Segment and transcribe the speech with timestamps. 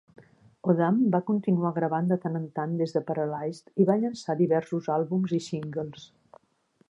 [0.71, 4.87] Odam va continuar gravant de tant en tant des de "Paralyzed" i va llançar diversos
[4.95, 6.09] àlbums i singles.